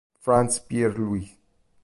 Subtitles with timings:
[0.19, 1.37] Frantz Pierre-Louis